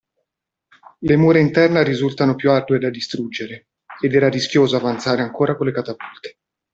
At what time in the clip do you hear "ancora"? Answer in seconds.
5.21-5.55